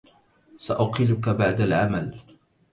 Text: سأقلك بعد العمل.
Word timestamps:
سأقلك 0.57 1.29
بعد 1.29 1.61
العمل. 1.61 2.19